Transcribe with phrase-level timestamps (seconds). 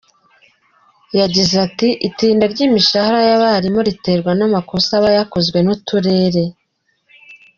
[1.19, 6.43] Yagize ati “Itinda ry’imishahara y’abarimu riterwa n’amakosa aba yakozwe n’uturere.